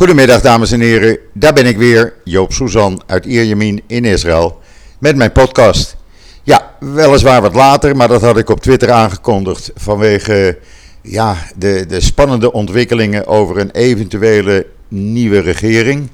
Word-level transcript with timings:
Goedemiddag 0.00 0.40
dames 0.40 0.72
en 0.72 0.80
heren, 0.80 1.18
daar 1.32 1.52
ben 1.52 1.66
ik 1.66 1.76
weer, 1.76 2.12
Joop 2.24 2.52
Suzan 2.52 3.02
uit 3.06 3.24
Ierjemien 3.24 3.82
in 3.86 4.04
Israël, 4.04 4.58
met 4.98 5.16
mijn 5.16 5.32
podcast. 5.32 5.96
Ja, 6.42 6.74
weliswaar 6.78 7.42
wat 7.42 7.54
later, 7.54 7.96
maar 7.96 8.08
dat 8.08 8.22
had 8.22 8.38
ik 8.38 8.48
op 8.48 8.60
Twitter 8.60 8.90
aangekondigd 8.90 9.70
vanwege 9.74 10.58
ja, 11.02 11.36
de, 11.56 11.84
de 11.88 12.00
spannende 12.00 12.52
ontwikkelingen 12.52 13.26
over 13.26 13.58
een 13.58 13.70
eventuele 13.70 14.66
nieuwe 14.88 15.40
regering. 15.40 16.10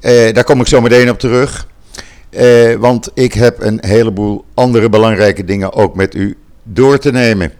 Eh, 0.00 0.32
daar 0.32 0.44
kom 0.44 0.60
ik 0.60 0.66
zo 0.66 0.80
meteen 0.80 1.10
op 1.10 1.18
terug, 1.18 1.68
eh, 2.30 2.74
want 2.74 3.10
ik 3.14 3.32
heb 3.32 3.62
een 3.62 3.78
heleboel 3.80 4.44
andere 4.54 4.88
belangrijke 4.88 5.44
dingen 5.44 5.72
ook 5.72 5.94
met 5.94 6.14
u 6.14 6.36
door 6.62 6.98
te 6.98 7.10
nemen. 7.10 7.52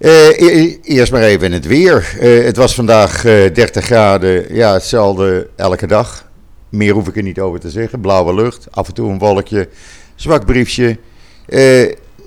Uh, 0.00 0.76
eerst 0.82 1.12
maar 1.12 1.22
even 1.22 1.52
het 1.52 1.66
weer. 1.66 2.16
Uh, 2.20 2.44
het 2.44 2.56
was 2.56 2.74
vandaag 2.74 3.24
uh, 3.24 3.46
eh, 3.46 3.54
30 3.54 3.84
graden, 3.84 4.54
ja, 4.54 4.72
hetzelfde 4.72 5.48
elke 5.56 5.86
dag. 5.86 6.28
Meer 6.68 6.92
hoef 6.92 7.08
ik 7.08 7.16
er 7.16 7.22
niet 7.22 7.40
over 7.40 7.60
te 7.60 7.70
zeggen. 7.70 8.00
Blauwe 8.00 8.34
lucht, 8.34 8.66
af 8.70 8.88
en 8.88 8.94
toe 8.94 9.10
een 9.10 9.18
wolkje, 9.18 9.68
zwak 10.14 10.46
briefje. 10.46 10.98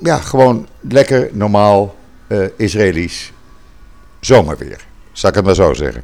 ja, 0.02 0.18
gewoon 0.18 0.68
lekker 0.90 1.30
normaal 1.32 1.96
Israëlisch 2.58 3.32
zomerweer. 4.20 4.86
Zal 5.12 5.30
ik 5.30 5.36
het 5.36 5.46
maar 5.46 5.56
zo 5.56 5.74
zeggen. 5.74 6.04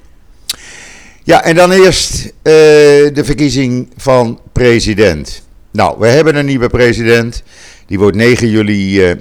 Ja, 1.24 1.44
en 1.44 1.56
dan 1.56 1.72
eerst 1.72 2.34
de 2.44 3.22
verkiezing 3.24 3.90
van 3.98 4.40
president. 4.52 5.42
Nou, 5.72 6.00
we 6.00 6.08
hebben 6.08 6.36
een 6.36 6.46
nieuwe 6.46 6.70
president. 6.70 7.44
Die 7.86 8.00
wordt 8.00 8.18
9 8.18 8.50
juli 8.50 9.16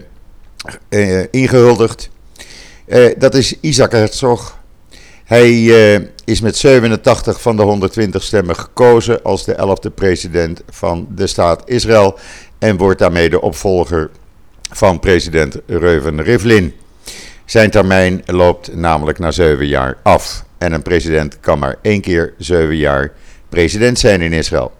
ingehuldigd. 1.30 2.10
Uh, 2.88 3.06
dat 3.18 3.34
is 3.34 3.54
Isaac 3.60 3.92
Herzog. 3.92 4.58
Hij 5.24 5.50
uh, 5.52 5.98
is 6.24 6.40
met 6.40 6.56
87 6.56 7.40
van 7.40 7.56
de 7.56 7.62
120 7.62 8.22
stemmen 8.22 8.56
gekozen 8.56 9.22
als 9.22 9.44
de 9.44 9.54
11e 9.54 9.94
president 9.94 10.62
van 10.70 11.08
de 11.14 11.26
staat 11.26 11.62
Israël. 11.64 12.18
En 12.58 12.76
wordt 12.76 12.98
daarmee 12.98 13.30
de 13.30 13.40
opvolger 13.40 14.10
van 14.70 15.00
president 15.00 15.56
Reuven 15.66 16.22
Rivlin. 16.22 16.74
Zijn 17.44 17.70
termijn 17.70 18.22
loopt 18.26 18.74
namelijk 18.74 19.18
na 19.18 19.30
7 19.30 19.66
jaar 19.66 19.96
af. 20.02 20.44
En 20.58 20.72
een 20.72 20.82
president 20.82 21.40
kan 21.40 21.58
maar 21.58 21.76
één 21.82 22.00
keer 22.00 22.34
7 22.38 22.76
jaar 22.76 23.12
president 23.48 23.98
zijn 23.98 24.20
in 24.20 24.32
Israël. 24.32 24.72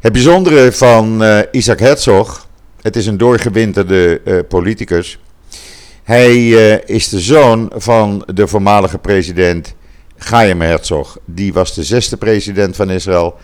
Het 0.00 0.12
bijzondere 0.12 0.72
van 0.72 1.22
uh, 1.22 1.38
Isaac 1.50 1.78
Herzog, 1.78 2.48
het 2.80 2.96
is 2.96 3.06
een 3.06 3.18
doorgewinterde 3.18 4.44
politicus 4.48 5.18
hij 6.02 6.36
uh, 6.36 6.76
is 6.84 7.08
de 7.08 7.20
zoon 7.20 7.72
van 7.74 8.28
de 8.34 8.46
voormalige 8.46 8.98
president 8.98 9.74
Chaim 10.18 10.60
Herzog. 10.60 11.18
Die 11.24 11.52
was 11.52 11.74
de 11.74 11.82
zesde 11.82 12.16
president 12.16 12.76
van 12.76 12.90
Israël 12.90 13.36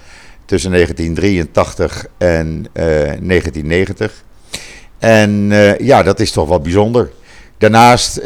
tussen 0.45 0.71
1983 0.71 2.07
en 2.19 2.67
uh, 2.73 2.85
1990. 2.85 4.25
En 4.99 5.51
uh, 5.51 5.79
ja, 5.79 6.03
dat 6.03 6.21
is 6.21 6.31
toch 6.31 6.49
wel 6.49 6.61
bijzonder. 6.61 7.11
Daarnaast, 7.59 8.17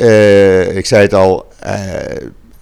ik 0.70 0.86
zei 0.86 1.03
het 1.03 1.14
al, 1.14 1.47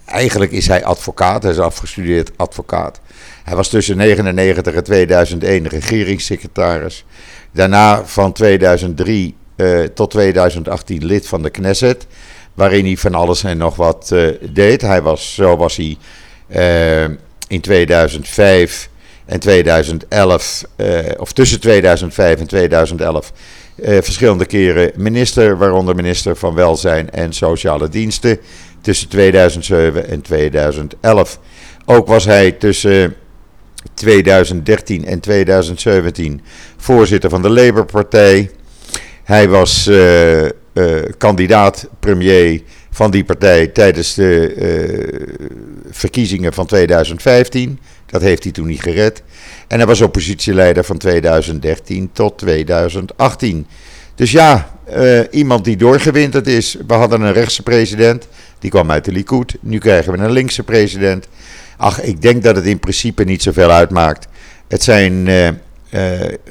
eigenlijk 0.04 0.52
is 0.52 0.66
hij 0.66 0.84
advocaat. 0.84 1.42
Hij 1.42 1.52
is 1.52 1.58
afgestudeerd 1.58 2.30
advocaat. 2.36 3.00
Hij 3.44 3.56
was 3.56 3.68
tussen 3.68 3.96
1999 3.96 4.74
en 4.74 4.84
2001 4.84 5.68
regeringssecretaris. 5.68 7.04
Daarna 7.52 8.04
van 8.04 8.32
2003 8.32 9.36
uh, 9.58 9.84
tot 9.84 10.10
2018 10.10 11.04
lid 11.04 11.28
van 11.28 11.42
de 11.42 11.50
Knesset. 11.50 12.06
Waarin 12.54 12.84
hij 12.84 12.96
van 12.96 13.14
alles 13.14 13.44
en 13.44 13.58
nog 13.58 13.76
wat 13.76 14.10
uh, 14.12 14.28
deed. 14.50 14.80
Hij 14.80 15.02
was, 15.02 15.34
zo 15.34 15.56
was 15.56 15.76
hij 15.76 15.96
uh, 16.48 17.16
in 17.48 17.60
2005 17.60 18.88
en 19.24 19.40
2011, 19.40 20.64
of 21.18 21.32
tussen 21.32 21.60
2005 21.60 22.40
en 22.40 22.46
2011, 22.46 23.32
verschillende 23.82 24.46
keren 24.46 24.92
minister, 24.96 25.58
waaronder 25.58 25.94
minister 25.94 26.36
van 26.36 26.54
Welzijn 26.54 27.10
en 27.10 27.32
Sociale 27.32 27.88
Diensten. 27.88 28.38
Tussen 28.80 29.08
2007 29.08 30.08
en 30.08 30.22
2011. 30.22 31.38
Ook 31.84 32.06
was 32.06 32.24
hij 32.24 32.52
tussen 32.52 33.14
2013 33.94 35.04
en 35.04 35.20
2017 35.20 36.40
voorzitter 36.76 37.30
van 37.30 37.42
de 37.42 37.50
Labour-partij. 37.50 38.50
Hij 39.28 39.48
was 39.48 39.86
uh, 39.86 40.42
uh, 40.42 40.50
kandidaat 41.18 41.88
premier 42.00 42.62
van 42.90 43.10
die 43.10 43.24
partij 43.24 43.66
tijdens 43.66 44.14
de 44.14 44.54
uh, 44.54 45.26
verkiezingen 45.90 46.52
van 46.52 46.66
2015. 46.66 47.78
Dat 48.06 48.20
heeft 48.20 48.42
hij 48.42 48.52
toen 48.52 48.66
niet 48.66 48.82
gered. 48.82 49.22
En 49.66 49.78
hij 49.78 49.86
was 49.86 50.00
oppositieleider 50.00 50.84
van 50.84 50.98
2013 50.98 52.10
tot 52.12 52.38
2018. 52.38 53.66
Dus 54.14 54.30
ja, 54.30 54.78
iemand 55.30 55.64
die 55.64 55.76
doorgewinterd 55.76 56.46
is. 56.46 56.76
We 56.86 56.94
hadden 56.94 57.20
een 57.20 57.32
rechtse 57.32 57.62
president, 57.62 58.28
die 58.58 58.70
kwam 58.70 58.90
uit 58.90 59.04
de 59.04 59.12
Likud. 59.12 59.56
Nu 59.60 59.78
krijgen 59.78 60.12
we 60.12 60.18
een 60.18 60.30
linkse 60.30 60.62
president. 60.62 61.28
Ach, 61.76 62.02
ik 62.02 62.22
denk 62.22 62.42
dat 62.42 62.56
het 62.56 62.66
in 62.66 62.78
principe 62.78 63.24
niet 63.24 63.42
zoveel 63.42 63.70
uitmaakt. 63.70 64.28
Het 64.68 64.82
zijn 64.82 65.28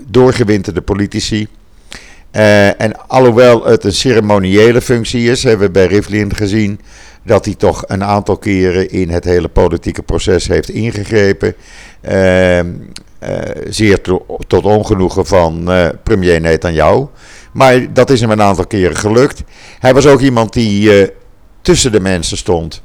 doorgewinterde 0.07 0.81
politici 0.81 1.47
uh, 2.37 2.81
en 2.81 3.07
alhoewel 3.07 3.65
het 3.65 3.83
een 3.83 3.93
ceremoniële 3.93 4.81
functie 4.81 5.29
is, 5.29 5.43
hebben 5.43 5.65
we 5.67 5.71
bij 5.71 5.85
Rivlin 5.85 6.35
gezien 6.35 6.79
dat 7.23 7.45
hij 7.45 7.53
toch 7.55 7.83
een 7.87 8.03
aantal 8.03 8.37
keren 8.37 8.89
in 8.89 9.09
het 9.09 9.23
hele 9.23 9.47
politieke 9.47 10.01
proces 10.01 10.47
heeft 10.47 10.69
ingegrepen. 10.69 11.55
Uh, 12.01 12.59
uh, 12.59 12.63
zeer 13.69 14.01
to, 14.01 14.25
tot 14.47 14.65
ongenoegen 14.65 15.25
van 15.25 15.71
uh, 15.71 15.87
premier 16.03 16.41
Netanyahu. 16.41 17.05
Maar 17.51 17.93
dat 17.93 18.09
is 18.09 18.21
hem 18.21 18.31
een 18.31 18.41
aantal 18.41 18.67
keren 18.67 18.97
gelukt. 18.97 19.43
Hij 19.79 19.93
was 19.93 20.05
ook 20.05 20.21
iemand 20.21 20.53
die 20.53 21.11
tussen 21.61 21.91
de 21.91 21.99
mensen 21.99 22.37
stond. 22.37 22.81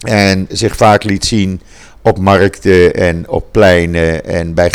En 0.00 0.46
zich 0.50 0.76
vaak 0.76 1.04
liet 1.04 1.24
zien 1.24 1.60
op 2.02 2.18
markten 2.18 2.94
en 2.94 3.28
op 3.28 3.46
pleinen 3.50 4.24
en 4.24 4.54
bij 4.54 4.72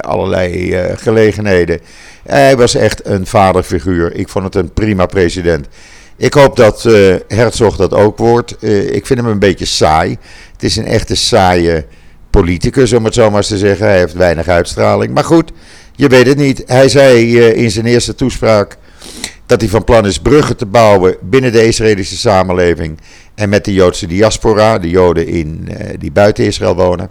allerlei 0.00 0.76
gelegenheden. 0.96 1.80
Hij 2.28 2.56
was 2.56 2.74
echt 2.74 3.06
een 3.06 3.26
vaderfiguur. 3.26 4.14
Ik 4.14 4.28
vond 4.28 4.44
het 4.44 4.54
een 4.54 4.72
prima 4.72 5.06
president. 5.06 5.66
Ik 6.16 6.34
hoop 6.34 6.56
dat 6.56 6.84
uh, 6.84 7.14
Herzog 7.28 7.76
dat 7.76 7.92
ook 7.92 8.18
wordt. 8.18 8.56
Uh, 8.60 8.90
ik 8.90 9.06
vind 9.06 9.20
hem 9.20 9.28
een 9.28 9.38
beetje 9.38 9.64
saai. 9.64 10.16
Het 10.52 10.62
is 10.62 10.76
een 10.76 10.86
echte 10.86 11.14
saaie 11.14 11.86
politicus, 12.30 12.92
om 12.92 13.04
het 13.04 13.14
zo 13.14 13.28
maar 13.28 13.36
eens 13.36 13.48
te 13.48 13.58
zeggen. 13.58 13.86
Hij 13.86 13.98
heeft 13.98 14.12
weinig 14.12 14.48
uitstraling. 14.48 15.14
Maar 15.14 15.24
goed, 15.24 15.52
je 15.94 16.08
weet 16.08 16.26
het 16.26 16.36
niet. 16.36 16.62
Hij 16.66 16.88
zei 16.88 17.38
uh, 17.38 17.56
in 17.56 17.70
zijn 17.70 17.86
eerste 17.86 18.14
toespraak 18.14 18.76
dat 19.46 19.60
hij 19.60 19.70
van 19.70 19.84
plan 19.84 20.06
is 20.06 20.18
bruggen 20.18 20.56
te 20.56 20.66
bouwen 20.66 21.16
binnen 21.22 21.52
de 21.52 21.66
Israëlische 21.66 22.16
samenleving 22.16 22.98
en 23.34 23.48
met 23.48 23.64
de 23.64 23.72
Joodse 23.72 24.06
diaspora, 24.06 24.78
de 24.78 24.90
Joden 24.90 25.26
in, 25.26 25.68
die 25.98 26.12
buiten 26.12 26.44
Israël 26.44 26.76
wonen. 26.76 27.10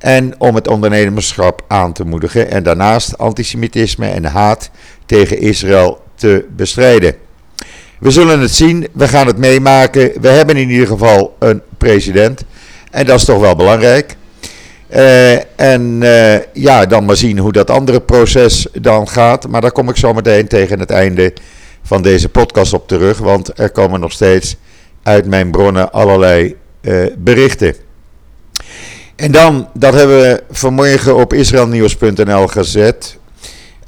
En 0.00 0.34
om 0.38 0.54
het 0.54 0.68
ondernemerschap 0.68 1.64
aan 1.68 1.92
te 1.92 2.04
moedigen 2.04 2.50
en 2.50 2.62
daarnaast 2.62 3.18
antisemitisme 3.18 4.06
en 4.06 4.24
haat 4.24 4.70
tegen 5.06 5.40
Israël 5.40 6.02
te 6.14 6.46
bestrijden. 6.56 7.14
We 7.98 8.10
zullen 8.10 8.40
het 8.40 8.50
zien, 8.50 8.88
we 8.92 9.08
gaan 9.08 9.26
het 9.26 9.38
meemaken. 9.38 10.12
We 10.20 10.28
hebben 10.28 10.56
in 10.56 10.70
ieder 10.70 10.86
geval 10.86 11.36
een 11.38 11.62
president 11.78 12.44
en 12.90 13.06
dat 13.06 13.18
is 13.18 13.24
toch 13.24 13.40
wel 13.40 13.56
belangrijk. 13.56 14.16
Uh, 14.94 15.60
en 15.60 16.02
uh, 16.02 16.38
ja, 16.52 16.86
dan 16.86 17.04
maar 17.04 17.16
zien 17.16 17.38
hoe 17.38 17.52
dat 17.52 17.70
andere 17.70 18.00
proces 18.00 18.66
dan 18.72 19.08
gaat. 19.08 19.48
Maar 19.48 19.60
daar 19.60 19.72
kom 19.72 19.88
ik 19.88 19.96
zo 19.96 20.12
meteen 20.12 20.48
tegen 20.48 20.78
het 20.78 20.90
einde 20.90 21.32
van 21.82 22.02
deze 22.02 22.28
podcast 22.28 22.72
op 22.72 22.88
terug. 22.88 23.18
Want 23.18 23.58
er 23.58 23.70
komen 23.70 24.00
nog 24.00 24.12
steeds 24.12 24.56
uit 25.02 25.26
mijn 25.26 25.50
bronnen 25.50 25.92
allerlei 25.92 26.56
uh, 26.80 27.06
berichten. 27.18 27.74
En 29.20 29.32
dan, 29.32 29.68
dat 29.74 29.94
hebben 29.94 30.20
we 30.20 30.42
vanmorgen 30.50 31.16
op 31.16 31.32
israelnieuws.nl 31.32 32.46
gezet. 32.46 33.16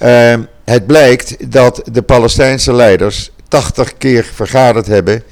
Uh, 0.02 0.34
het 0.64 0.86
blijkt 0.86 1.52
dat 1.52 1.82
de 1.92 2.02
Palestijnse 2.02 2.72
leiders 2.72 3.30
80 3.48 3.96
keer 3.98 4.30
vergaderd 4.34 4.86
hebben 4.86 5.22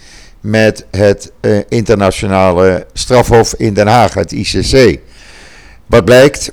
met 0.41 0.85
het 0.91 1.33
uh, 1.41 1.59
internationale 1.69 2.87
strafhof 2.93 3.55
in 3.55 3.75
Den 3.75 3.87
Haag, 3.87 4.15
het 4.15 4.33
ICC. 4.33 4.99
Wat 5.87 6.05
blijkt? 6.05 6.53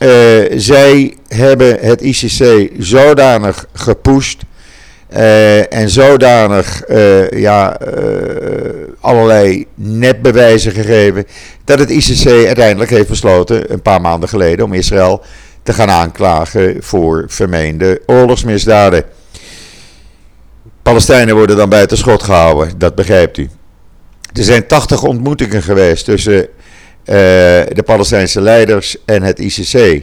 Uh, 0.00 0.08
zij 0.56 1.16
hebben 1.28 1.78
het 1.80 2.00
ICC 2.00 2.70
zodanig 2.78 3.66
gepusht 3.72 4.42
uh, 5.12 5.72
en 5.72 5.90
zodanig 5.90 6.88
uh, 6.88 7.30
ja, 7.30 7.80
uh, 7.80 8.70
allerlei 9.00 9.66
netbewijzen 9.74 10.72
gegeven. 10.72 11.26
dat 11.64 11.78
het 11.78 11.90
ICC 11.90 12.26
uiteindelijk 12.46 12.90
heeft 12.90 13.08
besloten, 13.08 13.72
een 13.72 13.82
paar 13.82 14.00
maanden 14.00 14.28
geleden, 14.28 14.64
om 14.64 14.72
Israël 14.72 15.22
te 15.62 15.72
gaan 15.72 15.90
aanklagen 15.90 16.76
voor 16.80 17.24
vermeende 17.28 18.02
oorlogsmisdaden. 18.06 19.04
Palestijnen 20.82 21.34
worden 21.34 21.56
dan 21.56 21.68
buiten 21.68 21.96
schot 21.96 22.22
gehouden, 22.22 22.78
dat 22.78 22.94
begrijpt 22.94 23.38
u. 23.38 23.48
Er 24.32 24.44
zijn 24.44 24.66
80 24.66 25.02
ontmoetingen 25.02 25.62
geweest 25.62 26.04
tussen 26.04 26.48
de 27.04 27.82
Palestijnse 27.84 28.40
leiders 28.40 28.96
en 29.04 29.22
het 29.22 29.38
ICC. 29.38 30.02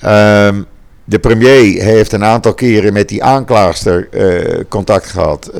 Ehm, 0.00 0.62
de 1.10 1.18
premier 1.18 1.82
heeft 1.82 2.12
een 2.12 2.24
aantal 2.24 2.54
keren 2.54 2.92
met 2.92 3.08
die 3.08 3.24
aanklaagster 3.24 4.08
contact 4.68 5.06
gehad. 5.06 5.50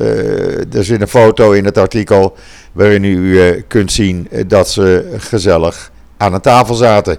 er 0.73 0.83
zit 0.83 1.01
een 1.01 1.07
foto 1.07 1.51
in 1.51 1.65
het 1.65 1.77
artikel 1.77 2.35
waarin 2.71 3.03
u 3.03 3.61
kunt 3.67 3.91
zien 3.91 4.27
dat 4.47 4.69
ze 4.69 5.15
gezellig 5.17 5.91
aan 6.17 6.33
een 6.33 6.41
tafel 6.41 6.75
zaten. 6.75 7.17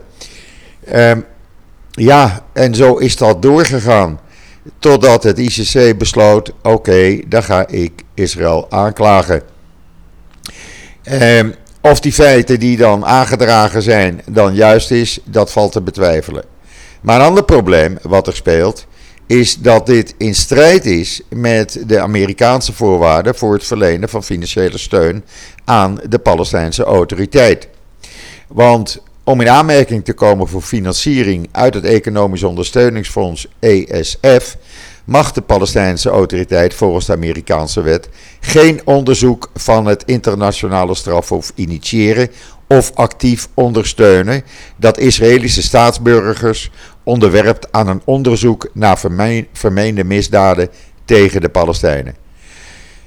Ehm, 0.84 1.20
ja, 1.90 2.44
en 2.52 2.74
zo 2.74 2.96
is 2.96 3.16
dat 3.16 3.42
doorgegaan. 3.42 4.20
Totdat 4.78 5.22
het 5.22 5.38
ICC 5.38 5.98
besloot: 5.98 6.52
oké, 6.62 7.20
dan 7.26 7.42
ga 7.42 7.66
ik 7.66 7.92
Israël 8.14 8.66
aanklagen. 8.70 9.42
Ehm, 11.02 11.50
of 11.80 12.00
die 12.00 12.12
feiten 12.12 12.60
die 12.60 12.76
dan 12.76 13.04
aangedragen 13.04 13.82
zijn 13.82 14.22
dan 14.30 14.54
juist 14.54 14.90
is, 14.90 15.20
dat 15.24 15.52
valt 15.52 15.72
te 15.72 15.82
betwijfelen. 15.82 16.51
Maar 17.02 17.20
een 17.20 17.26
ander 17.26 17.44
probleem 17.44 17.98
wat 18.02 18.26
er 18.26 18.36
speelt, 18.36 18.86
is 19.26 19.58
dat 19.58 19.86
dit 19.86 20.14
in 20.18 20.34
strijd 20.34 20.84
is 20.84 21.20
met 21.28 21.82
de 21.86 22.00
Amerikaanse 22.00 22.72
voorwaarden 22.72 23.34
voor 23.34 23.52
het 23.52 23.64
verlenen 23.64 24.08
van 24.08 24.24
financiële 24.24 24.78
steun 24.78 25.24
aan 25.64 25.98
de 26.08 26.18
Palestijnse 26.18 26.82
autoriteit. 26.84 27.68
Want 28.48 29.02
om 29.24 29.40
in 29.40 29.48
aanmerking 29.48 30.04
te 30.04 30.12
komen 30.12 30.48
voor 30.48 30.62
financiering 30.62 31.48
uit 31.52 31.74
het 31.74 31.84
Economisch 31.84 32.42
Ondersteuningsfonds 32.42 33.46
ESF 33.58 34.56
mag 35.04 35.32
de 35.32 35.40
Palestijnse 35.40 36.08
autoriteit 36.10 36.74
volgens 36.74 37.06
de 37.06 37.12
Amerikaanse 37.12 37.82
wet 37.82 38.08
geen 38.40 38.80
onderzoek 38.84 39.50
van 39.54 39.86
het 39.86 40.02
internationale 40.06 40.94
strafhof 40.94 41.52
initiëren 41.54 42.28
of 42.76 42.90
actief 42.94 43.48
ondersteunen 43.54 44.42
dat 44.76 44.98
Israëlische 44.98 45.62
staatsburgers 45.62 46.70
onderwerpt 47.02 47.72
aan 47.72 47.88
een 47.88 48.02
onderzoek 48.04 48.70
naar 48.72 48.98
vermeende 49.52 50.04
misdaden 50.04 50.68
tegen 51.04 51.40
de 51.40 51.48
Palestijnen. 51.48 52.14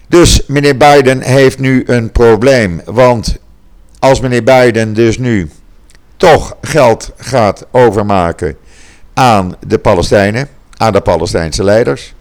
Dus 0.07 0.41
meneer 0.47 0.77
Biden 0.77 1.21
heeft 1.21 1.59
nu 1.59 1.83
een 1.85 2.11
probleem, 2.11 2.81
want 2.85 3.37
als 3.99 4.19
meneer 4.19 4.43
Biden 4.43 4.93
dus 4.93 5.17
nu 5.17 5.49
toch 6.17 6.55
geld 6.61 7.11
gaat 7.17 7.65
overmaken 7.71 8.55
aan 9.13 9.55
de 9.67 9.77
Palestijnen, 9.77 10.47
aan 10.77 10.93
de 10.93 11.01
Palestijnse 11.01 11.63
leiders, 11.63 12.13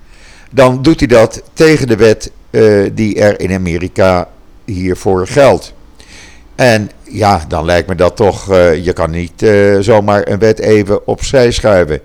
dan 0.50 0.82
doet 0.82 0.99
hij 0.99 1.08
dat 1.08 1.43
tegen 1.52 1.87
de 1.87 1.97
wet 1.97 2.31
uh, 2.50 2.90
die 2.94 3.20
er 3.20 3.40
in 3.40 3.52
Amerika 3.52 4.29
hiervoor 4.64 5.26
geldt. 5.26 5.74
En 6.54 6.90
ja, 7.02 7.44
dan 7.48 7.64
lijkt 7.64 7.88
me 7.88 7.94
dat 7.94 8.16
toch, 8.16 8.50
uh, 8.50 8.84
je 8.84 8.92
kan 8.92 9.10
niet 9.10 9.42
uh, 9.42 9.78
zomaar 9.80 10.28
een 10.28 10.38
wet 10.38 10.58
even 10.58 11.06
opzij 11.06 11.50
schuiven. 11.50 12.00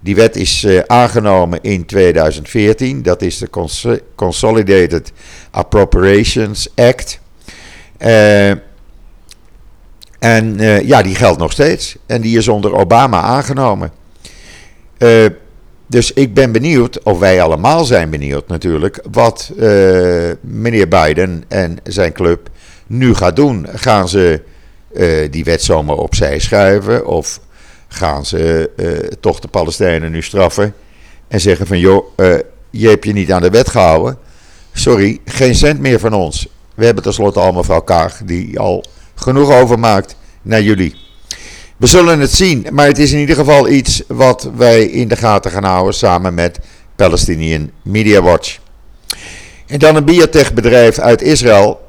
Die 0.00 0.14
wet 0.14 0.36
is 0.36 0.66
aangenomen 0.86 1.58
in 1.62 1.86
2014, 1.86 3.02
dat 3.02 3.22
is 3.22 3.38
de 3.38 3.48
Consolidated 4.14 5.12
Appropriations 5.50 6.68
Act. 6.74 7.20
En 10.18 10.56
ja, 10.84 11.02
die 11.02 11.14
geldt 11.14 11.38
nog 11.38 11.52
steeds. 11.52 11.96
En 12.06 12.20
die 12.20 12.38
is 12.38 12.48
onder 12.48 12.74
Obama 12.74 13.20
aangenomen. 13.20 13.90
Dus 15.86 16.12
ik 16.12 16.34
ben 16.34 16.52
benieuwd, 16.52 17.02
of 17.02 17.18
wij 17.18 17.42
allemaal 17.42 17.84
zijn 17.84 18.10
benieuwd 18.10 18.48
natuurlijk, 18.48 19.00
wat 19.10 19.52
meneer 20.40 20.88
Biden 20.88 21.44
en 21.48 21.78
zijn 21.82 22.12
club 22.12 22.50
nu 22.88 23.14
gaat 23.14 23.36
doen. 23.36 23.66
Gaan 23.74 24.08
ze 24.08 24.42
die 25.30 25.44
wet 25.44 25.62
zomaar 25.62 25.96
opzij 25.96 26.38
schuiven? 26.38 27.06
Of 27.06 27.40
gaan 27.88 28.26
ze 28.26 28.70
toch 29.20 29.40
de 29.40 29.48
Palestijnen 29.48 30.10
nu 30.10 30.22
straffen? 30.22 30.74
En 31.28 31.40
zeggen 31.40 31.66
van 31.66 31.78
joh, 31.78 32.06
je 32.70 32.88
hebt 32.88 33.04
je 33.04 33.12
niet 33.12 33.32
aan 33.32 33.42
de 33.42 33.50
wet 33.50 33.68
gehouden. 33.68 34.18
Sorry, 34.72 35.18
geen 35.24 35.54
cent 35.54 35.80
meer 35.80 35.98
van 35.98 36.12
ons. 36.12 36.48
We 36.74 36.84
hebben 36.84 37.02
tenslotte 37.02 37.40
al 37.40 37.52
mevrouw 37.52 37.80
Kaag, 37.80 38.20
die 38.24 38.58
al 38.58 38.84
genoeg 39.14 39.52
overmaakt 39.52 40.16
naar 40.42 40.62
jullie. 40.62 40.94
We 41.76 41.86
zullen 41.86 42.20
het 42.20 42.32
zien, 42.32 42.66
maar 42.70 42.86
het 42.86 42.98
is 42.98 43.12
in 43.12 43.18
ieder 43.18 43.36
geval 43.36 43.68
iets 43.68 44.02
wat 44.06 44.50
wij 44.56 44.84
in 44.84 45.08
de 45.08 45.16
gaten 45.16 45.50
gaan 45.50 45.64
houden 45.64 45.94
samen 45.94 46.34
met 46.34 46.58
Palestinian 46.96 47.70
Media 47.82 48.22
Watch. 48.22 48.58
En 49.66 49.78
dan 49.78 49.96
een 49.96 50.04
biotechbedrijf 50.04 50.98
uit 50.98 51.22
Israël, 51.22 51.87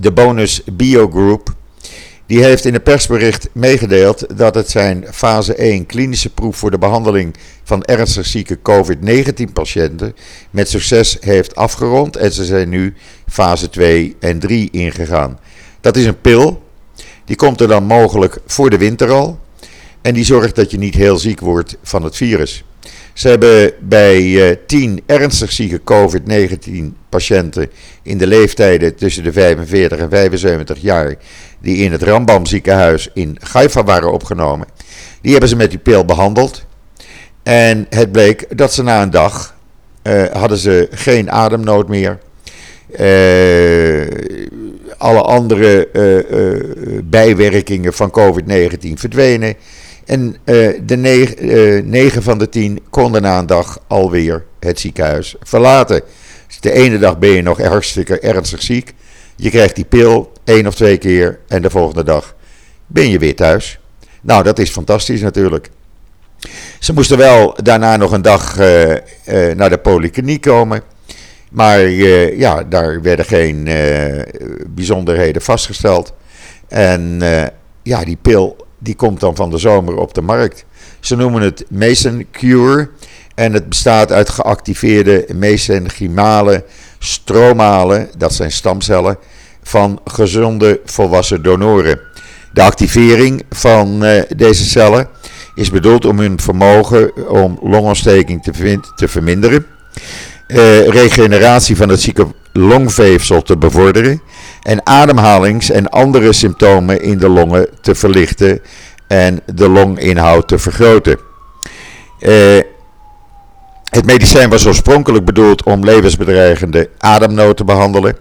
de 0.00 0.12
Bonus 0.12 0.62
Bio 0.72 1.08
Group. 1.08 1.54
Die 2.26 2.42
heeft 2.42 2.64
in 2.64 2.74
een 2.74 2.82
persbericht 2.82 3.48
meegedeeld 3.52 4.38
dat 4.38 4.54
het 4.54 4.70
zijn 4.70 5.06
fase 5.12 5.54
1 5.54 5.86
klinische 5.86 6.30
proef 6.30 6.56
voor 6.56 6.70
de 6.70 6.78
behandeling 6.78 7.36
van 7.64 7.84
ernstig 7.84 8.26
zieke 8.26 8.58
COVID-19 8.58 9.52
patiënten 9.52 10.16
met 10.50 10.68
succes 10.68 11.16
heeft 11.20 11.54
afgerond 11.54 12.16
en 12.16 12.32
ze 12.32 12.44
zijn 12.44 12.68
nu 12.68 12.94
fase 13.28 13.70
2 13.70 14.16
en 14.20 14.38
3 14.38 14.68
ingegaan. 14.70 15.38
Dat 15.80 15.96
is 15.96 16.04
een 16.04 16.20
pil. 16.20 16.62
Die 17.24 17.36
komt 17.36 17.60
er 17.60 17.68
dan 17.68 17.84
mogelijk 17.84 18.38
voor 18.46 18.70
de 18.70 18.78
winter 18.78 19.10
al. 19.10 19.38
En 20.02 20.14
die 20.14 20.24
zorgt 20.24 20.56
dat 20.56 20.70
je 20.70 20.78
niet 20.78 20.94
heel 20.94 21.18
ziek 21.18 21.40
wordt 21.40 21.76
van 21.82 22.02
het 22.02 22.16
virus. 22.16 22.64
Ze 23.18 23.28
hebben 23.28 23.72
bij 23.80 24.22
uh, 24.22 24.56
10 24.66 25.02
ernstig 25.06 25.52
zieke 25.52 25.80
COVID-19 25.80 26.68
patiënten 27.08 27.70
in 28.02 28.18
de 28.18 28.26
leeftijden 28.26 28.94
tussen 28.94 29.22
de 29.22 29.32
45 29.32 29.98
en 29.98 30.10
75 30.10 30.78
jaar, 30.78 31.14
die 31.60 31.76
in 31.76 31.92
het 31.92 32.02
Rambam 32.02 32.46
ziekenhuis 32.46 33.10
in 33.14 33.38
Haifa 33.52 33.84
waren 33.84 34.12
opgenomen, 34.12 34.66
die 35.20 35.30
hebben 35.30 35.48
ze 35.48 35.56
met 35.56 35.70
die 35.70 35.78
pil 35.78 36.04
behandeld. 36.04 36.66
En 37.42 37.86
het 37.90 38.12
bleek 38.12 38.58
dat 38.58 38.72
ze 38.72 38.82
na 38.82 39.02
een 39.02 39.10
dag 39.10 39.56
uh, 40.02 40.24
hadden 40.24 40.58
ze 40.58 40.88
geen 40.90 41.30
ademnood 41.30 41.88
meer. 41.88 42.18
Uh, 43.00 44.06
alle 44.98 45.22
andere 45.22 45.88
bijwerkingen 47.04 47.92
van 47.92 48.12
COVID-19 48.18 48.92
verdwenen. 48.94 49.54
En 50.08 50.36
de 50.86 50.96
9 51.84 52.22
van 52.22 52.38
de 52.38 52.48
10 52.48 52.80
konden 52.90 53.22
na 53.22 53.38
een 53.38 53.46
dag 53.46 53.78
alweer 53.86 54.44
het 54.60 54.80
ziekenhuis 54.80 55.36
verlaten. 55.40 56.02
Dus 56.46 56.60
de 56.60 56.72
ene 56.72 56.98
dag 56.98 57.18
ben 57.18 57.30
je 57.30 57.42
nog 57.42 57.62
hartstikke 57.62 58.20
ernstig 58.20 58.62
ziek. 58.62 58.94
Je 59.36 59.50
krijgt 59.50 59.74
die 59.74 59.84
pil 59.84 60.32
één 60.44 60.66
of 60.66 60.74
twee 60.74 60.98
keer 60.98 61.38
en 61.48 61.62
de 61.62 61.70
volgende 61.70 62.04
dag 62.04 62.34
ben 62.86 63.10
je 63.10 63.18
weer 63.18 63.36
thuis. 63.36 63.78
Nou, 64.20 64.42
dat 64.42 64.58
is 64.58 64.70
fantastisch 64.70 65.20
natuurlijk. 65.20 65.70
Ze 66.78 66.92
moesten 66.92 67.18
wel 67.18 67.56
daarna 67.62 67.96
nog 67.96 68.12
een 68.12 68.22
dag 68.22 68.56
naar 69.56 69.70
de 69.70 69.78
polykliniek 69.82 70.40
komen. 70.40 70.82
Maar 71.50 71.84
uh, 71.84 72.38
ja, 72.38 72.62
daar 72.62 73.02
werden 73.02 73.24
geen 73.24 73.66
uh, 73.66 74.22
bijzonderheden 74.68 75.42
vastgesteld. 75.42 76.12
En 76.68 77.18
uh, 77.22 77.42
ja, 77.82 78.04
die 78.04 78.18
pil 78.22 78.66
die 78.78 78.94
komt 78.94 79.20
dan 79.20 79.36
van 79.36 79.50
de 79.50 79.58
zomer 79.58 79.96
op 79.96 80.14
de 80.14 80.22
markt. 80.22 80.64
Ze 81.00 81.16
noemen 81.16 81.42
het 81.42 81.64
Mason 81.68 82.26
Cure. 82.32 82.90
En 83.34 83.52
het 83.52 83.68
bestaat 83.68 84.12
uit 84.12 84.28
geactiveerde 84.28 85.26
mesenchymale 85.34 86.64
stromalen, 86.98 88.08
dat 88.16 88.34
zijn 88.34 88.52
stamcellen, 88.52 89.18
van 89.62 90.00
gezonde 90.04 90.80
volwassen 90.84 91.42
donoren. 91.42 92.00
De 92.52 92.62
activering 92.62 93.42
van 93.50 94.00
deze 94.36 94.64
cellen 94.64 95.08
is 95.54 95.70
bedoeld 95.70 96.04
om 96.04 96.18
hun 96.18 96.40
vermogen 96.40 97.28
om 97.28 97.58
longontsteking 97.62 98.42
te, 98.42 98.80
te 98.96 99.08
verminderen 99.08 99.66
uh, 100.48 100.88
regeneratie 100.88 101.76
van 101.76 101.88
het 101.88 102.00
zieke 102.00 102.26
longveefsel 102.52 103.42
te 103.42 103.56
bevorderen 103.56 104.22
en 104.62 104.86
ademhalings- 104.86 105.70
en 105.70 105.88
andere 105.88 106.32
symptomen 106.32 107.02
in 107.02 107.18
de 107.18 107.28
longen 107.28 107.68
te 107.80 107.94
verlichten 107.94 108.60
en 109.06 109.40
de 109.54 109.68
longinhoud 109.68 110.48
te 110.48 110.58
vergroten. 110.58 111.18
Uh, 112.20 112.60
het 113.90 114.06
medicijn 114.06 114.50
was 114.50 114.66
oorspronkelijk 114.66 115.24
bedoeld 115.24 115.62
om 115.62 115.84
levensbedreigende 115.84 116.90
ademnood 116.98 117.56
te 117.56 117.64
behandelen, 117.64 118.16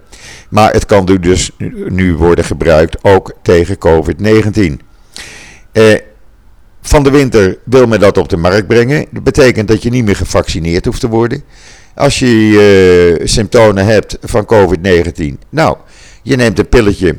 maar 0.50 0.74
het 0.74 0.86
kan 0.86 1.06
dus 1.06 1.52
nu 1.88 2.16
worden 2.16 2.46
gebruikt 2.46 3.04
ook 3.04 3.34
tegen 3.42 3.78
COVID-19. 3.78 4.86
Uh, 5.74 5.96
van 6.82 7.04
de 7.04 7.12
winter 7.12 7.58
wil 7.64 7.88
men 7.88 8.00
dat 8.00 8.18
op 8.18 8.30
de 8.30 8.38
markt 8.38 8.68
brengen. 8.68 9.06
Dat 9.12 9.24
betekent 9.24 9.68
dat 9.68 9.84
je 9.84 9.90
niet 9.90 10.06
meer 10.06 10.16
gevaccineerd 10.16 10.86
hoeft 10.86 11.00
te 11.00 11.08
worden. 11.08 11.44
Als 11.96 12.20
je 12.20 13.18
uh, 13.20 13.28
symptomen 13.28 13.86
hebt 13.86 14.18
van 14.22 14.46
COVID-19, 14.54 15.34
nou, 15.50 15.78
je 16.28 16.36
neemt 16.36 16.60
een 16.60 16.70
pilletje 16.70 17.16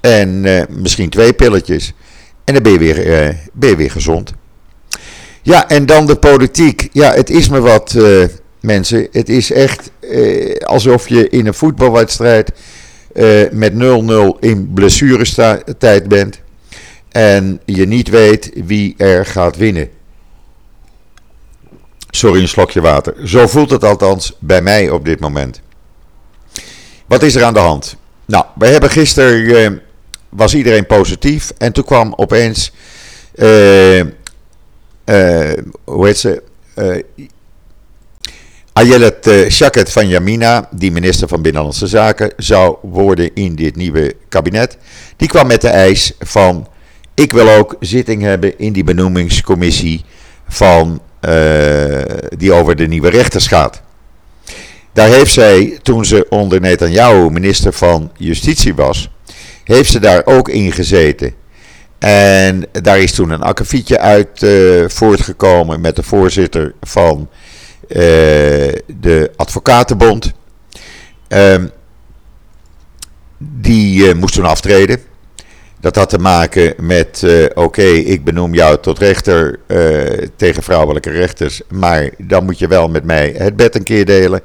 en 0.00 0.44
uh, 0.44 0.62
misschien 0.68 1.08
twee 1.08 1.32
pilletjes 1.32 1.92
en 2.44 2.54
dan 2.54 2.62
ben 2.62 2.72
je, 2.72 2.78
weer, 2.78 3.06
je 3.60 3.76
weer 3.76 3.90
gezond. 3.90 4.32
Ja, 5.42 5.68
en 5.68 5.86
dan 5.86 6.06
de 6.06 6.16
politiek. 6.16 6.88
Ja, 6.92 7.12
het 7.12 7.30
is 7.30 7.48
me 7.48 7.60
wat, 7.60 7.96
mensen. 8.60 9.08
Het 9.10 9.28
is 9.28 9.52
echt 9.52 9.90
alsof 10.60 11.08
je 11.08 11.28
in 11.28 11.46
een 11.46 11.54
voetbalwedstrijd 11.54 12.52
met 13.50 13.72
0-0 13.72 13.76
in 14.40 14.70
blessurestijd 14.74 16.08
bent. 16.08 16.40
en 17.08 17.60
je 17.64 17.86
niet 17.86 18.08
weet 18.08 18.50
wie 18.54 18.94
er 18.96 19.26
gaat 19.26 19.56
winnen. 19.56 19.88
Sorry, 22.10 22.40
een 22.40 22.48
slokje 22.48 22.80
water. 22.80 23.28
Zo 23.28 23.46
voelt 23.46 23.70
het 23.70 23.84
althans 23.84 24.36
bij 24.38 24.62
mij 24.62 24.90
op 24.90 25.04
dit 25.04 25.20
moment. 25.20 25.60
Wat 27.06 27.22
is 27.22 27.34
er 27.34 27.44
aan 27.44 27.54
de 27.54 27.60
hand? 27.60 27.96
Nou, 28.30 28.44
we 28.54 28.66
hebben 28.66 28.90
gisteren 28.90 29.72
uh, 29.72 29.78
was 30.28 30.54
iedereen 30.54 30.86
positief 30.86 31.52
en 31.58 31.72
toen 31.72 31.84
kwam 31.84 32.12
opeens, 32.16 32.72
uh, 33.34 33.98
uh, 33.98 34.04
hoe 35.84 36.06
heet 36.06 36.18
ze, 36.18 36.42
Ayelet 38.72 39.30
Shaket 39.48 39.92
van 39.92 40.08
Yamina, 40.08 40.68
die 40.70 40.92
minister 40.92 41.28
van 41.28 41.42
Binnenlandse 41.42 41.86
Zaken 41.86 42.32
zou 42.36 42.76
worden 42.82 43.34
in 43.34 43.54
dit 43.54 43.76
nieuwe 43.76 44.14
kabinet, 44.28 44.76
die 45.16 45.28
kwam 45.28 45.46
met 45.46 45.60
de 45.60 45.68
eis 45.68 46.12
van 46.18 46.68
ik 47.14 47.32
wil 47.32 47.50
ook 47.50 47.76
zitting 47.80 48.22
hebben 48.22 48.58
in 48.58 48.72
die 48.72 48.84
benoemingscommissie 48.84 50.04
van, 50.48 51.00
die 52.36 52.52
over 52.52 52.76
de 52.76 52.86
nieuwe 52.86 53.10
rechters 53.10 53.46
gaat. 53.46 53.82
Daar 55.00 55.08
heeft 55.08 55.32
zij, 55.32 55.78
toen 55.82 56.04
ze 56.04 56.26
onder 56.28 56.60
Netanyahu 56.60 57.30
minister 57.30 57.72
van 57.72 58.10
Justitie 58.16 58.74
was, 58.74 59.10
heeft 59.64 59.90
ze 59.90 60.00
daar 60.00 60.22
ook 60.24 60.48
in 60.48 60.72
gezeten. 60.72 61.34
En 61.98 62.66
daar 62.72 62.98
is 62.98 63.12
toen 63.12 63.30
een 63.30 63.42
akkefietje 63.42 63.98
uit 63.98 64.42
uh, 64.42 64.88
voortgekomen 64.88 65.80
met 65.80 65.96
de 65.96 66.02
voorzitter 66.02 66.74
van 66.80 67.28
uh, 67.88 67.96
de 68.86 69.30
Advocatenbond. 69.36 70.32
Uh, 71.28 71.54
die 73.38 74.14
moest 74.14 74.34
toen 74.34 74.44
aftreden. 74.44 74.98
Dat 75.80 75.96
had 75.96 76.08
te 76.08 76.18
maken 76.18 76.74
met, 76.78 77.26
oké, 77.54 77.82
ik 77.86 78.24
benoem 78.24 78.54
jou 78.54 78.78
tot 78.80 78.98
rechter 78.98 79.58
tegen 80.36 80.62
vrouwelijke 80.62 81.10
rechters, 81.10 81.60
maar 81.68 82.10
dan 82.18 82.44
moet 82.44 82.58
je 82.58 82.68
wel 82.68 82.88
met 82.88 83.04
mij 83.04 83.34
het 83.36 83.56
bed 83.56 83.74
een 83.74 83.82
keer 83.82 84.04
delen. 84.04 84.40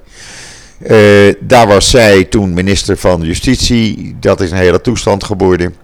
Uh, 0.80 1.34
daar 1.40 1.68
was 1.68 1.90
zij 1.90 2.24
toen 2.24 2.54
minister 2.54 2.98
van 2.98 3.22
Justitie, 3.22 4.16
dat 4.20 4.42
is 4.42 4.52
een 4.52 4.58
hele 4.58 4.82
toestand 4.82 5.24
geworden. 5.24 5.76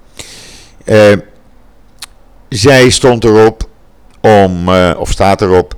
zij 2.49 2.89
stond 2.89 3.23
erop 3.23 3.69
om, 4.21 4.69
of 4.97 5.11
staat 5.11 5.41
erop, 5.41 5.75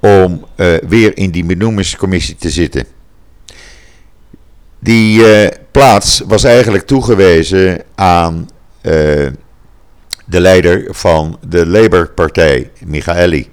om 0.00 0.44
weer 0.88 1.16
in 1.16 1.30
die 1.30 1.44
benoemingscommissie 1.44 2.36
te 2.36 2.50
zitten. 2.50 2.86
Die 4.78 5.22
plaats 5.70 6.22
was 6.26 6.44
eigenlijk 6.44 6.86
toegewezen 6.86 7.82
aan 7.94 8.48
de 10.26 10.40
leider 10.40 10.94
van 10.94 11.38
de 11.48 11.66
Labour-partij, 11.66 12.70
Michaeli. 12.84 13.48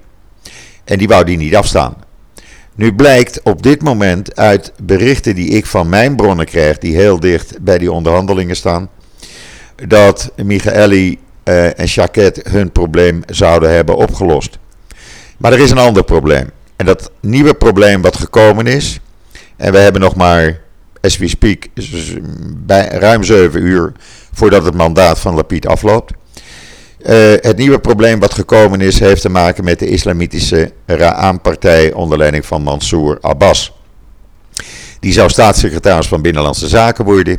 En 0.84 0.98
die 0.98 1.08
wou 1.08 1.24
die 1.24 1.36
niet 1.36 1.56
afstaan. 1.56 2.03
Nu 2.76 2.94
blijkt 2.94 3.42
op 3.42 3.62
dit 3.62 3.82
moment 3.82 4.36
uit 4.36 4.72
berichten 4.82 5.34
die 5.34 5.48
ik 5.48 5.66
van 5.66 5.88
mijn 5.88 6.16
bronnen 6.16 6.46
krijg, 6.46 6.78
die 6.78 6.96
heel 6.96 7.20
dicht 7.20 7.60
bij 7.60 7.78
die 7.78 7.92
onderhandelingen 7.92 8.56
staan, 8.56 8.88
dat 9.88 10.32
Michaeli 10.36 11.18
uh, 11.44 11.78
en 11.78 11.86
Jacquet 11.86 12.40
hun 12.48 12.72
probleem 12.72 13.22
zouden 13.26 13.70
hebben 13.70 13.96
opgelost. 13.96 14.58
Maar 15.38 15.52
er 15.52 15.58
is 15.60 15.70
een 15.70 15.78
ander 15.78 16.04
probleem. 16.04 16.50
En 16.76 16.86
dat 16.86 17.10
nieuwe 17.20 17.54
probleem 17.54 18.02
wat 18.02 18.16
gekomen 18.16 18.66
is, 18.66 19.00
en 19.56 19.72
we 19.72 19.78
hebben 19.78 20.00
nog 20.00 20.14
maar, 20.14 20.60
as 21.00 21.16
we 21.16 21.28
speak, 21.28 21.66
bij 22.56 22.88
ruim 22.88 23.24
7 23.24 23.62
uur 23.62 23.92
voordat 24.32 24.64
het 24.64 24.74
mandaat 24.74 25.18
van 25.18 25.34
Lapid 25.34 25.66
afloopt. 25.66 26.12
Uh, 27.04 27.32
het 27.40 27.56
nieuwe 27.56 27.78
probleem 27.78 28.20
wat 28.20 28.34
gekomen 28.34 28.80
is, 28.80 29.00
heeft 29.00 29.20
te 29.20 29.28
maken 29.28 29.64
met 29.64 29.78
de 29.78 29.86
islamitische 29.86 30.72
Ra'an-partij 30.86 31.92
onder 31.92 32.18
leiding 32.18 32.46
van 32.46 32.62
Mansour 32.62 33.18
Abbas. 33.20 33.72
Die 35.00 35.12
zou 35.12 35.28
staatssecretaris 35.28 36.06
van 36.06 36.22
Binnenlandse 36.22 36.68
Zaken 36.68 37.04
worden. 37.04 37.38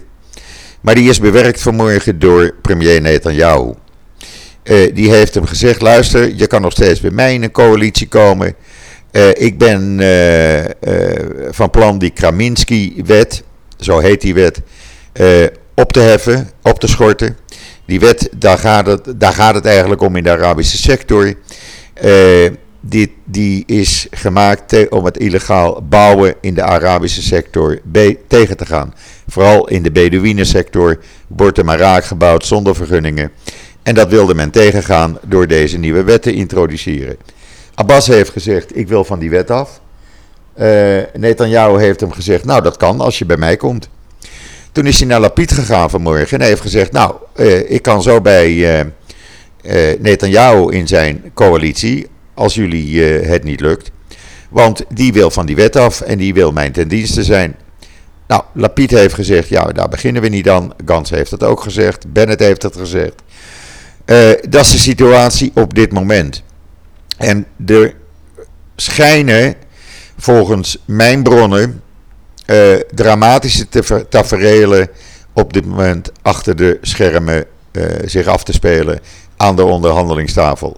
Maar 0.82 0.96
die 0.96 1.10
is 1.10 1.20
bewerkt 1.20 1.62
vanmorgen 1.62 2.20
door 2.20 2.56
premier 2.62 3.02
Netanyahu. 3.02 3.74
Uh, 4.64 4.96
die 4.96 5.12
heeft 5.12 5.34
hem 5.34 5.46
gezegd: 5.46 5.82
luister, 5.82 6.36
je 6.36 6.48
kan 6.48 6.62
nog 6.62 6.72
steeds 6.72 7.00
bij 7.00 7.12
mij 7.12 7.34
in 7.34 7.44
een 7.44 7.52
coalitie 7.52 8.08
komen. 8.08 8.56
Uh, 9.12 9.30
ik 9.30 9.58
ben 9.58 10.00
van 11.52 11.70
plan 11.70 11.98
die 11.98 12.10
Kraminski-wet, 12.10 13.44
zo 13.78 14.00
heet 14.00 14.22
die 14.22 14.34
wet, 14.34 14.62
op 15.76 15.94
te 15.94 16.00
heffen, 16.00 16.50
op 16.62 16.80
te 16.80 16.88
schorten. 16.88 17.38
Die 17.86 18.00
wet, 18.00 18.30
daar 18.36 18.58
gaat 18.58 18.86
het, 18.86 19.14
daar 19.16 19.34
gaat 19.34 19.56
het 19.56 19.66
eigenlijk 19.66 20.02
om 20.02 20.16
in 20.16 20.24
de 20.24 20.32
Arabische 20.32 20.78
sector. 20.78 21.34
Die, 22.88 23.16
die 23.24 23.64
is 23.66 24.08
gemaakt 24.12 24.90
om 24.90 25.06
het 25.06 25.18
illegaal 25.18 25.82
bouwen 25.90 26.36
in 26.42 26.54
de 26.54 26.64
Arabische 26.64 27.22
sector 27.22 27.80
tegen 28.28 28.58
te 28.58 28.66
gaan. 28.66 28.94
Vooral 29.28 29.68
in 29.68 29.84
de 29.84 29.92
Bedouinensector 29.92 31.00
wordt 31.28 31.58
er 31.58 31.66
maar 31.66 31.80
raak 31.80 32.06
gebouwd 32.06 32.46
zonder 32.46 32.76
vergunningen. 32.76 33.32
En 33.84 33.96
dat 33.96 34.10
wilde 34.10 34.36
men 34.36 34.50
tegengaan 34.50 35.18
door 35.22 35.48
deze 35.48 35.78
nieuwe 35.78 36.04
wet 36.04 36.22
te 36.22 36.34
introduceren. 36.34 37.18
Abbas 37.76 38.08
heeft 38.08 38.30
gezegd: 38.30 38.78
Ik 38.78 38.88
wil 38.88 39.04
van 39.04 39.20
die 39.20 39.30
wet 39.30 39.52
af. 39.52 39.82
Uh, 40.60 40.98
Netanyahu 41.14 41.80
heeft 41.80 42.00
hem 42.00 42.12
gezegd: 42.12 42.46
Nou, 42.46 42.62
dat 42.62 42.78
kan 42.78 43.00
als 43.02 43.20
je 43.20 43.26
bij 43.26 43.38
mij 43.38 43.58
komt. 43.58 43.90
Toen 44.76 44.86
is 44.86 44.98
hij 44.98 45.08
naar 45.08 45.20
Lapid 45.20 45.52
gegaan 45.52 45.90
vanmorgen 45.90 46.40
en 46.40 46.46
heeft 46.46 46.62
gezegd: 46.62 46.92
Nou, 46.92 47.16
uh, 47.36 47.72
ik 47.72 47.82
kan 47.82 48.02
zo 48.02 48.22
bij 48.22 48.52
uh, 48.52 50.00
Netanyahu 50.00 50.72
in 50.72 50.88
zijn 50.88 51.32
coalitie, 51.34 52.08
als 52.34 52.56
jullie 52.56 53.02
het 53.04 53.44
niet 53.44 53.60
lukt. 53.60 53.92
Want 54.50 54.84
die 54.90 55.14
wil 55.14 55.32
van 55.32 55.46
die 55.46 55.56
wet 55.56 55.76
af 55.76 56.02
en 56.02 56.18
die 56.18 56.34
wil 56.34 56.52
mijn 56.52 56.72
ten 56.72 56.88
dienste 56.88 57.24
zijn. 57.24 57.56
Nou, 58.28 58.44
Lapid 58.54 58.92
heeft 58.92 59.14
gezegd: 59.14 59.50
Ja, 59.50 59.66
daar 59.66 59.90
beginnen 59.90 60.22
we 60.22 60.28
niet 60.28 60.50
aan. 60.50 60.74
Gans 60.86 61.10
heeft 61.10 61.32
het 61.32 61.44
ook 61.44 61.62
gezegd. 61.62 62.14
Bennett 62.14 62.40
heeft 62.40 62.64
het 62.64 62.76
gezegd. 62.76 63.22
dat 64.50 64.66
is 64.66 64.72
de 64.72 64.78
situatie 64.78 65.52
op 65.54 65.74
dit 65.74 65.92
moment. 65.92 66.44
En 67.18 67.46
er 67.66 67.94
schijnen, 68.76 69.56
volgens 70.18 70.78
mijn 70.86 71.24
bronnen, 71.24 71.82
uh, 72.46 72.80
dramatische 72.94 73.68
tafereelen 74.10 74.90
op 75.34 75.54
dit 75.54 75.66
moment 75.66 76.12
achter 76.22 76.56
de 76.56 76.78
schermen 76.82 77.46
uh, 77.72 77.84
zich 78.06 78.28
af 78.28 78.44
te 78.44 78.54
spelen 78.54 79.00
aan 79.38 79.56
de 79.56 79.64
onderhandelingstafel. 79.64 80.78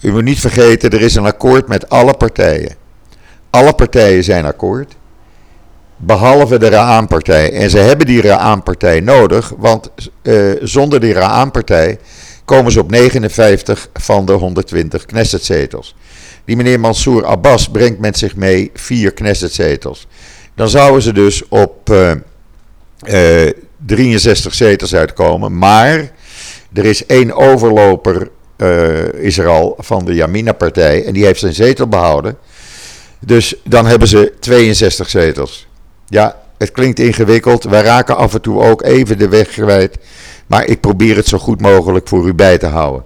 U 0.00 0.12
moet 0.12 0.24
niet 0.24 0.40
vergeten, 0.40 0.90
er 0.90 1.00
is 1.00 1.14
een 1.14 1.24
akkoord 1.24 1.68
met 1.68 1.88
alle 1.88 2.14
partijen. 2.14 2.74
Alle 3.50 3.72
partijen 3.72 4.24
zijn 4.24 4.44
akkoord, 4.44 4.96
behalve 5.96 6.58
de 6.58 6.68
Ra'an-partij. 6.68 7.52
En 7.52 7.70
ze 7.70 7.78
hebben 7.78 8.06
die 8.06 8.22
Ra'an-partij 8.22 9.00
nodig, 9.00 9.52
want 9.56 9.90
uh, 10.22 10.56
zonder 10.62 11.00
die 11.00 11.12
Ra'an-partij 11.12 11.98
komen 12.44 12.72
ze 12.72 12.80
op 12.80 12.90
59 12.90 13.88
van 13.94 14.26
de 14.26 14.32
120 14.32 15.06
Knessetzetels. 15.06 15.96
Die 16.44 16.56
meneer 16.56 16.80
Mansour 16.80 17.26
Abbas 17.26 17.68
brengt 17.68 17.98
met 17.98 18.18
zich 18.18 18.36
mee 18.36 18.70
vier 18.74 19.12
Knessetzetels 19.12 20.06
dan 20.56 20.68
zouden 20.68 21.02
ze 21.02 21.12
dus 21.12 21.48
op 21.48 21.90
uh, 21.90 22.10
uh, 23.08 23.50
63 23.86 24.54
zetels 24.54 24.94
uitkomen. 24.94 25.58
Maar 25.58 26.10
er 26.72 26.84
is 26.84 27.06
één 27.06 27.32
overloper 27.32 28.30
uh, 28.56 29.12
is 29.12 29.38
er 29.38 29.46
al 29.46 29.74
van 29.78 30.04
de 30.04 30.14
Yamina-partij 30.14 31.04
en 31.04 31.12
die 31.12 31.24
heeft 31.24 31.40
zijn 31.40 31.54
zetel 31.54 31.88
behouden. 31.88 32.38
Dus 33.18 33.54
dan 33.64 33.86
hebben 33.86 34.08
ze 34.08 34.32
62 34.40 35.08
zetels. 35.08 35.66
Ja, 36.06 36.40
het 36.58 36.70
klinkt 36.70 36.98
ingewikkeld. 36.98 37.64
Wij 37.64 37.82
raken 37.82 38.16
af 38.16 38.34
en 38.34 38.40
toe 38.40 38.62
ook 38.62 38.82
even 38.82 39.18
de 39.18 39.28
weg 39.28 39.48
kwijt. 39.48 39.98
Maar 40.46 40.64
ik 40.64 40.80
probeer 40.80 41.16
het 41.16 41.26
zo 41.26 41.38
goed 41.38 41.60
mogelijk 41.60 42.08
voor 42.08 42.26
u 42.26 42.34
bij 42.34 42.58
te 42.58 42.66
houden. 42.66 43.04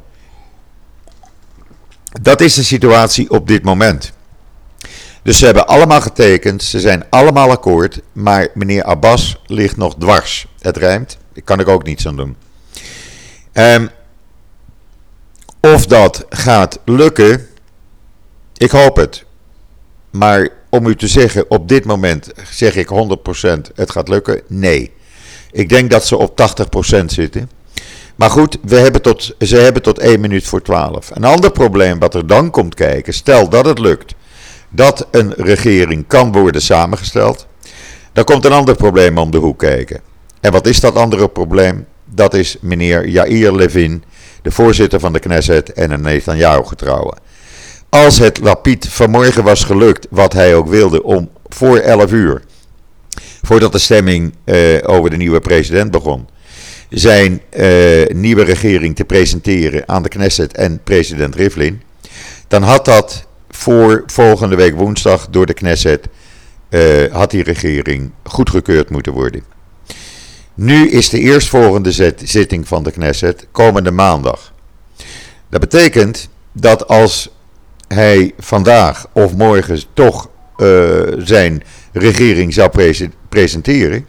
Dat 2.23 2.40
is 2.40 2.54
de 2.54 2.62
situatie 2.62 3.30
op 3.30 3.49
dit 3.49 3.62
moment. 3.62 4.12
Dus 5.22 5.38
ze 5.38 5.44
hebben 5.44 5.66
allemaal 5.66 6.00
getekend, 6.00 6.62
ze 6.62 6.80
zijn 6.80 7.04
allemaal 7.10 7.50
akkoord, 7.50 8.00
maar 8.12 8.48
meneer 8.54 8.84
Abbas 8.84 9.40
ligt 9.46 9.76
nog 9.76 9.94
dwars. 9.98 10.46
Het 10.60 10.76
rijmt, 10.76 11.18
daar 11.32 11.44
kan 11.44 11.60
ik 11.60 11.68
ook 11.68 11.84
niets 11.84 12.06
aan 12.06 12.16
doen. 12.16 12.36
Um, 13.52 13.90
of 15.60 15.86
dat 15.86 16.26
gaat 16.28 16.78
lukken, 16.84 17.46
ik 18.56 18.70
hoop 18.70 18.96
het. 18.96 19.24
Maar 20.10 20.48
om 20.68 20.86
u 20.86 20.96
te 20.96 21.08
zeggen, 21.08 21.50
op 21.50 21.68
dit 21.68 21.84
moment 21.84 22.30
zeg 22.50 22.76
ik 22.76 22.88
100% 22.88 22.92
het 23.74 23.90
gaat 23.90 24.08
lukken, 24.08 24.42
nee. 24.46 24.92
Ik 25.52 25.68
denk 25.68 25.90
dat 25.90 26.06
ze 26.06 26.16
op 26.16 26.40
80% 27.02 27.04
zitten. 27.04 27.50
Maar 28.16 28.30
goed, 28.30 28.58
we 28.62 28.76
hebben 28.76 29.02
tot, 29.02 29.34
ze 29.38 29.56
hebben 29.56 29.82
tot 29.82 29.98
1 29.98 30.20
minuut 30.20 30.46
voor 30.46 30.62
12. 30.62 31.10
Een 31.10 31.24
ander 31.24 31.52
probleem 31.52 31.98
wat 31.98 32.14
er 32.14 32.26
dan 32.26 32.50
komt 32.50 32.74
kijken, 32.74 33.14
stel 33.14 33.48
dat 33.48 33.64
het 33.64 33.78
lukt 33.78 34.14
dat 34.70 35.06
een 35.10 35.32
regering 35.36 36.04
kan 36.06 36.32
worden 36.32 36.62
samengesteld, 36.62 37.46
dan 38.12 38.24
komt 38.24 38.44
een 38.44 38.52
ander 38.52 38.74
probleem 38.74 39.18
om 39.18 39.30
de 39.30 39.38
hoek 39.38 39.58
kijken. 39.58 40.00
En 40.40 40.52
wat 40.52 40.66
is 40.66 40.80
dat 40.80 40.94
andere 40.94 41.28
probleem? 41.28 41.86
Dat 42.04 42.34
is 42.34 42.56
meneer 42.60 43.08
Jair 43.08 43.54
Levin, 43.54 44.04
de 44.42 44.50
voorzitter 44.50 45.00
van 45.00 45.12
de 45.12 45.18
Knesset 45.18 45.72
en 45.72 45.90
een 45.90 46.00
Netanyahu 46.00 46.64
getrouwen. 46.64 47.18
Als 47.88 48.18
het 48.18 48.40
Lapid 48.40 48.88
vanmorgen 48.88 49.44
was 49.44 49.64
gelukt, 49.64 50.06
wat 50.10 50.32
hij 50.32 50.54
ook 50.54 50.68
wilde, 50.68 51.02
om 51.02 51.30
voor 51.48 51.78
11 51.78 52.12
uur, 52.12 52.42
voordat 53.42 53.72
de 53.72 53.78
stemming 53.78 54.34
uh, 54.44 54.78
over 54.82 55.10
de 55.10 55.16
nieuwe 55.16 55.40
president 55.40 55.90
begon, 55.90 56.28
zijn 56.88 57.42
uh, 57.56 58.06
nieuwe 58.06 58.44
regering 58.44 58.96
te 58.96 59.04
presenteren 59.04 59.88
aan 59.88 60.02
de 60.02 60.08
Knesset 60.08 60.52
en 60.52 60.80
president 60.84 61.34
Rivlin, 61.34 61.82
dan 62.48 62.62
had 62.62 62.84
dat 62.84 63.26
voor 63.61 64.02
volgende 64.07 64.57
week 64.57 64.75
woensdag 64.75 65.29
door 65.31 65.47
de 65.47 65.55
Knesset, 65.55 66.09
uh, 66.71 67.12
had 67.12 67.31
die 67.31 67.43
regering 67.43 68.11
goedgekeurd 68.25 68.90
moeten 68.90 69.12
worden. 69.12 69.43
Nu 70.55 70.88
is 70.88 71.09
de 71.09 71.19
eerstvolgende 71.19 72.14
zitting 72.25 72.69
van 72.69 72.83
de 72.83 72.90
Knesset 72.90 73.47
komende 73.52 73.90
maandag. 73.90 74.52
Dat 75.49 75.61
betekent 75.61 76.29
dat 76.52 76.88
als 76.88 77.31
hij 77.88 78.33
vandaag 78.38 79.07
of 79.12 79.37
morgen 79.37 79.83
toch 79.95 80.29
uh, 80.57 81.00
zijn 81.19 81.62
regering 81.93 82.55
zou 82.55 82.69
pre 82.69 83.11
presenteren, 83.29 84.07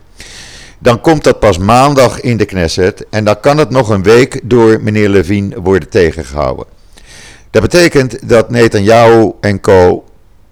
dan 0.80 1.02
komt 1.02 1.24
dat 1.24 1.40
pas 1.40 1.58
maandag 1.58 2.22
in 2.22 2.38
de 2.38 2.46
Knesset 2.46 3.06
en 3.10 3.24
dan 3.24 3.40
kan 3.40 3.58
het 3.58 3.70
nog 3.70 3.90
een 3.90 4.04
week 4.04 4.40
door 4.44 4.82
meneer 4.82 5.10
Levine 5.10 5.62
worden 5.62 5.90
tegengehouden. 5.90 6.66
Dat 7.52 7.62
betekent 7.62 8.30
dat 8.30 8.50
Netanyahu 8.50 9.32
en 9.42 9.60
co 9.60 10.04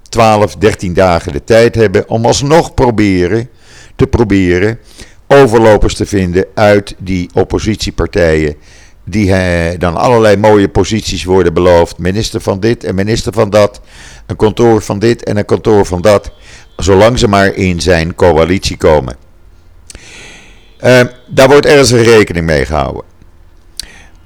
12, 0.10 0.56
13 0.56 0.94
dagen 0.94 1.32
de 1.32 1.44
tijd 1.44 1.76
hebben 1.76 2.10
om 2.10 2.26
alsnog 2.26 2.74
proberen 2.74 3.50
te 3.96 4.08
proberen 4.08 4.80
overlopers 5.28 5.96
te 5.96 6.06
vinden 6.06 6.46
uit 6.54 6.96
die 6.98 7.30
oppositiepartijen. 7.34 8.56
Die 9.04 9.34
dan 9.78 9.96
allerlei 9.96 10.38
mooie 10.38 10.70
posities 10.70 11.24
worden 11.24 11.54
beloofd. 11.54 11.98
Minister 11.98 12.42
van 12.42 12.60
dit 12.60 12.84
en 12.84 12.96
minister 12.96 13.34
van 13.34 13.50
dat. 13.50 13.82
Een 14.26 14.36
kantoor 14.36 14.82
van 14.82 15.00
dit 15.00 15.24
en 15.24 15.38
een 15.38 15.46
kantoor 15.46 15.86
van 15.86 16.02
dat. 16.02 16.32
Zolang 16.78 17.20
ze 17.20 17.28
maar 17.28 17.54
in 17.54 17.82
zijn 17.82 18.16
coalitie 18.16 18.78
komen. 18.78 19.16
Uh, 20.84 21.02
daar 21.28 21.48
wordt 21.48 21.66
ernstig 21.66 22.04
rekening 22.04 22.46
mee 22.46 22.66
gehouden. 22.66 23.09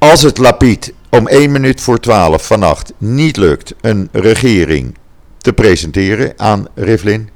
Als 0.04 0.22
het 0.22 0.38
Lapid 0.38 0.94
om 1.10 1.28
1 1.28 1.52
minuut 1.52 1.82
voor 1.82 2.00
12 2.00 2.46
vannacht 2.46 2.94
niet 2.98 3.38
lukt 3.38 3.74
een 3.82 4.10
regering 4.12 4.98
te 5.38 5.54
presenteren 5.54 6.34
aan 6.38 6.68
Rivlin, 6.76 7.30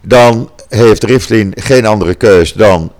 dan 0.00 0.50
heeft 0.68 1.04
Rivlin 1.04 1.52
geen 1.56 1.86
andere 1.86 2.14
keus 2.14 2.52
dan 2.52 2.82
uh, 2.82 2.90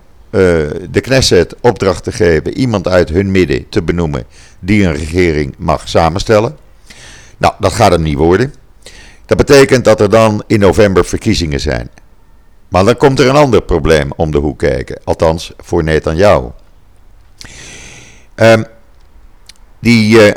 de 0.91 1.01
Knesset 1.01 1.55
opdracht 1.61 2.03
te 2.03 2.11
geven 2.11 2.57
iemand 2.57 2.87
uit 2.87 3.09
hun 3.09 3.31
midden 3.31 3.69
te 3.69 3.83
benoemen 3.83 4.23
die 4.59 4.83
een 4.83 4.95
regering 4.95 5.55
mag 5.57 5.89
samenstellen. 5.89 6.57
Nou, 7.37 7.53
dat 7.59 7.73
gaat 7.73 7.91
hem 7.91 8.01
niet 8.01 8.17
worden. 8.17 8.53
Dat 9.25 9.37
betekent 9.37 9.85
dat 9.85 10.01
er 10.01 10.09
dan 10.09 10.43
in 10.47 10.59
november 10.59 11.05
verkiezingen 11.05 11.59
zijn. 11.59 11.89
Maar 12.69 12.85
dan 12.85 12.97
komt 12.97 13.19
er 13.19 13.29
een 13.29 13.35
ander 13.35 13.61
probleem 13.61 14.11
om 14.15 14.31
de 14.31 14.37
hoek 14.37 14.59
kijken. 14.59 14.99
Althans, 15.03 15.53
voor 15.57 15.83
Netanyahu. 15.83 16.47
Um, 18.35 18.65
die 19.85 20.17
uh, 20.17 20.31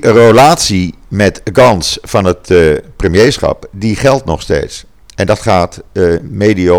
relatie 0.00 0.94
met 1.08 1.40
Gans 1.52 1.98
van 2.02 2.24
het 2.24 2.50
uh, 2.50 2.76
premierschap, 2.96 3.68
die 3.72 3.96
geldt 3.96 4.24
nog 4.24 4.42
steeds. 4.42 4.84
En 5.14 5.26
dat 5.26 5.40
gaat 5.40 5.82
uh, 5.92 6.18
medio 6.22 6.76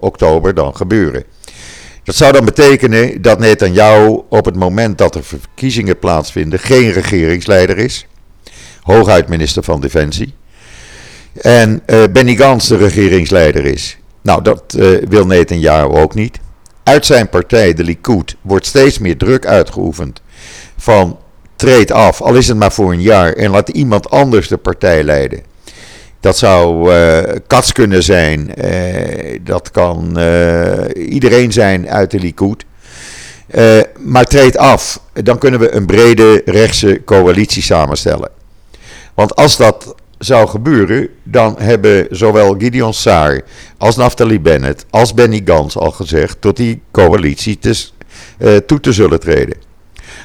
oktober 0.00 0.54
dan 0.54 0.76
gebeuren. 0.76 1.24
Dat 2.04 2.14
zou 2.14 2.32
dan 2.32 2.44
betekenen 2.44 3.22
dat 3.22 3.38
Netanyahu 3.38 4.20
op 4.28 4.44
het 4.44 4.56
moment 4.56 4.98
dat 4.98 5.14
er 5.14 5.24
verkiezingen 5.24 5.98
plaatsvinden 5.98 6.58
geen 6.58 6.92
regeringsleider 6.92 7.78
is. 7.78 8.06
Hooguit 8.82 9.28
minister 9.28 9.62
van 9.62 9.80
Defensie. 9.80 10.34
En 11.40 11.82
uh, 11.86 12.02
Benny 12.12 12.36
Gans 12.36 12.68
de 12.68 12.76
regeringsleider 12.76 13.64
is. 13.64 13.98
Nou, 14.22 14.42
dat 14.42 14.74
uh, 14.78 15.02
wil 15.08 15.26
Netanyahu 15.26 15.86
ook 15.86 16.14
niet. 16.14 16.38
Uit 16.82 17.06
zijn 17.06 17.28
partij, 17.28 17.74
de 17.74 17.84
Likud, 17.84 18.36
wordt 18.40 18.66
steeds 18.66 18.98
meer 18.98 19.16
druk 19.16 19.46
uitgeoefend 19.46 20.22
van 20.76 21.18
treed 21.60 21.90
af, 21.90 22.20
al 22.22 22.34
is 22.34 22.48
het 22.48 22.56
maar 22.56 22.72
voor 22.72 22.92
een 22.92 23.02
jaar, 23.02 23.32
en 23.32 23.50
laat 23.50 23.68
iemand 23.68 24.10
anders 24.10 24.48
de 24.48 24.56
partij 24.56 25.02
leiden. 25.04 25.42
Dat 26.20 26.38
zou 26.38 26.92
uh, 26.94 27.18
Kats 27.46 27.72
kunnen 27.72 28.02
zijn, 28.02 28.52
uh, 28.64 29.38
dat 29.42 29.70
kan 29.70 30.18
uh, 30.18 30.74
iedereen 30.94 31.52
zijn 31.52 31.90
uit 31.90 32.10
de 32.10 32.18
Likud. 32.18 32.64
maar 33.98 34.24
treed 34.24 34.56
af, 34.56 35.00
dan 35.12 35.38
kunnen 35.38 35.60
we 35.60 35.74
een 35.74 35.86
brede 35.86 36.42
rechtse 36.44 37.02
coalitie 37.04 37.62
samenstellen. 37.62 38.30
Want 39.14 39.36
als 39.36 39.56
dat 39.56 39.94
zou 40.18 40.48
gebeuren, 40.48 41.08
dan 41.22 41.56
hebben 41.58 42.06
zowel 42.10 42.54
Gideon 42.58 42.94
Saar 42.94 43.40
als 43.78 43.96
Naftali 43.96 44.40
Bennett 44.40 44.86
als 44.90 45.14
Benny 45.14 45.42
Gans 45.44 45.76
al 45.76 45.90
gezegd 45.90 46.40
tot 46.40 46.56
die 46.56 46.82
coalitie 46.90 47.58
te, 47.58 47.88
toe 48.66 48.80
te 48.80 48.92
zullen 48.92 49.20
treden. 49.20 49.69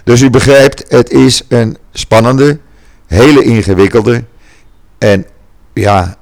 Dus 0.06 0.22
u 0.22 0.30
begrijpt, 0.30 0.86
het 0.88 1.10
is 1.10 1.41
een 1.48 1.78
spannende, 1.91 2.60
hele 3.06 3.44
ingewikkelde 3.44 4.24
en 4.98 5.26
ja, 5.74 6.18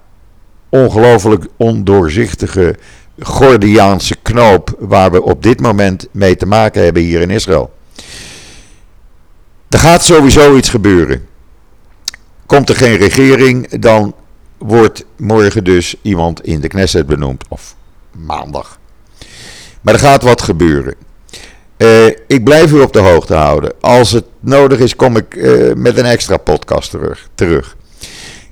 ongelooflijk 0.70 1.46
ondoorzichtige 1.58 2.76
Gordiaanse 3.20 4.16
knoop 4.22 4.76
waar 4.80 5.12
we 5.12 5.22
op 5.22 5.44
dit 5.44 5.60
moment 5.60 6.08
mee 6.12 6.36
te 6.36 6.46
maken 6.46 6.84
hebben 6.84 7.02
hier 7.02 7.22
in 7.22 7.30
Israël. 7.30 7.74
Er 9.70 9.80
gaat 9.80 10.04
sowieso 10.04 10.56
iets 10.56 10.70
gebeuren. 10.70 11.28
Komt 12.46 12.70
er 12.70 12.76
geen 12.76 12.98
regering, 12.98 13.80
dan 13.80 14.16
wordt 14.58 15.06
morgen 15.18 15.64
dus 15.64 15.96
iemand 16.02 16.44
in 16.46 16.60
de 16.60 16.68
Knesset 16.68 17.06
benoemd. 17.06 17.44
Of 17.48 17.76
maandag. 18.12 18.80
Maar 19.82 19.94
er 19.94 20.00
gaat 20.00 20.24
wat 20.24 20.42
gebeuren. 20.42 20.96
Uh, 21.84 22.06
ik 22.28 22.44
blijf 22.44 22.72
u 22.72 22.80
op 22.82 22.94
de 22.94 23.00
hoogte 23.00 23.34
houden. 23.34 23.74
Als 23.82 24.12
het 24.12 24.26
nodig 24.40 24.80
is, 24.80 24.96
kom 24.96 25.18
ik 25.18 25.36
uh, 25.36 25.74
met 25.74 25.98
een 25.98 26.06
extra 26.06 26.38
podcast 26.38 26.90
terug. 26.90 27.30
terug. 27.36 27.76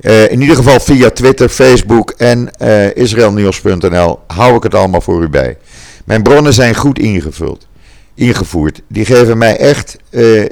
Uh, 0.01 0.31
in 0.31 0.41
ieder 0.41 0.55
geval 0.55 0.79
via 0.79 1.09
Twitter, 1.09 1.49
Facebook 1.49 2.09
en 2.17 2.51
israelnieuws.nl 2.93 4.19
hou 4.27 4.55
ik 4.55 4.63
het 4.63 4.75
allemaal 4.75 5.01
voor 5.01 5.23
u 5.23 5.29
bij. 5.29 5.57
Mijn 6.05 6.23
bronnen 6.23 6.53
zijn 6.53 6.75
goed 6.75 6.99
ingevuld, 6.99 7.67
ingevoerd. 8.13 8.81
Die 8.87 9.05
geven 9.05 9.37
mij 9.37 9.57
echt 9.57 9.97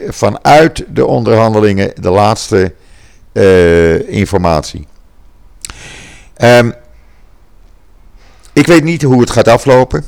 vanuit 0.07 0.85
de 0.87 1.05
onderhandelingen 1.05 1.91
de 2.01 2.09
laatste 2.09 2.73
informatie. 4.07 4.87
Um, 6.41 6.73
ik 8.53 8.67
weet 8.67 8.83
niet 8.83 9.01
hoe 9.01 9.21
het 9.21 9.29
gaat 9.29 9.47
aflopen. 9.47 10.03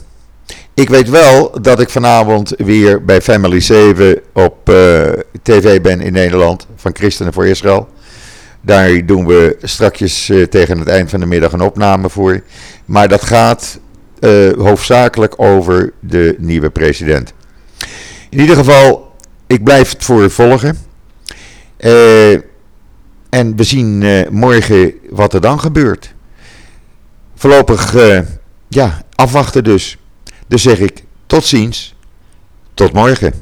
Ik 0.73 0.89
weet 0.89 1.09
wel 1.09 1.61
dat 1.61 1.79
ik 1.79 1.89
vanavond 1.89 2.53
weer 2.57 3.05
bij 3.05 3.21
Family 3.21 3.59
7 3.59 4.19
op 4.33 4.69
uh, 4.69 5.01
tv 5.41 5.81
ben 5.81 6.01
in 6.01 6.13
Nederland 6.13 6.67
van 6.75 6.95
Christenen 6.95 7.33
voor 7.33 7.45
Israël. 7.45 7.87
Daar 8.61 9.05
doen 9.05 9.25
we 9.27 9.57
strakjes 9.61 10.29
uh, 10.29 10.45
tegen 10.45 10.79
het 10.79 10.87
eind 10.87 11.09
van 11.09 11.19
de 11.19 11.25
middag 11.25 11.51
een 11.51 11.61
opname 11.61 12.09
voor. 12.09 12.41
Maar 12.85 13.07
dat 13.07 13.23
gaat 13.23 13.79
uh, 14.19 14.53
hoofdzakelijk 14.53 15.33
over 15.37 15.93
de 15.99 16.35
nieuwe 16.37 16.69
president. 16.69 17.33
In 18.29 18.39
ieder 18.39 18.55
geval, 18.55 19.15
ik 19.47 19.63
blijf 19.63 19.91
het 19.91 20.03
voor 20.03 20.23
u 20.23 20.29
volgen. 20.29 20.77
en 23.29 23.55
we 23.55 23.63
zien 23.63 24.25
morgen 24.29 24.93
wat 25.09 25.33
er 25.33 25.41
dan 25.41 25.59
gebeurt. 25.59 26.13
Voorlopig, 27.35 27.95
ja, 28.67 29.01
afwachten 29.15 29.63
dus. 29.63 30.00
Dus 30.51 30.61
zeg 30.61 30.79
ik 30.79 31.03
tot 31.25 31.45
ziens, 31.45 31.95
tot 32.73 32.93
morgen. 32.93 33.33